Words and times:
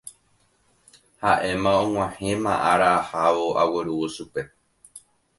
Haʼéma 1.21 1.71
og̃uahẽma 1.81 2.53
ára 2.71 2.89
ahávo 3.01 3.45
aguerúvo 3.61 4.07
chupe. 4.15 4.41